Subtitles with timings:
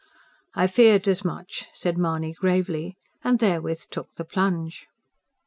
[0.55, 4.87] "I feared as much," said Mahony gravely; and therewith took the plunge.